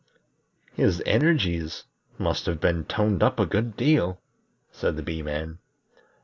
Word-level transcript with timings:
"His 0.73 1.03
energies 1.05 1.83
must 2.17 2.47
have 2.47 2.59
been 2.59 2.85
toned 2.85 3.21
up 3.21 3.39
a 3.39 3.45
good 3.45 3.77
deal," 3.77 4.19
said 4.71 4.95
the 4.97 5.03
Bee 5.03 5.21
man. 5.21 5.59